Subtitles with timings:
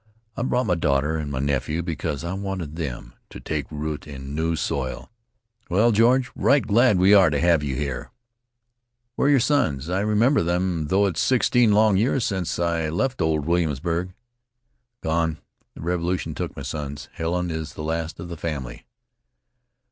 [0.35, 4.33] I brought my daughter and my nephew because I wanted them to take root in
[4.33, 5.11] new soil."
[5.69, 7.75] "Well, George, right glad we are to have you.
[9.15, 9.91] Where are your sons?
[9.91, 14.15] I remember them, though 'tis sixteen long years since I left old Williamsburg."
[15.01, 15.37] "Gone.
[15.75, 17.07] The Revolution took my sons.
[17.13, 18.87] Helen is the last of the family."